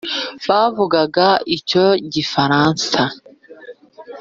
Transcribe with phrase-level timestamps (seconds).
[0.47, 1.27] bavugaga
[1.57, 3.01] icyo gifaransa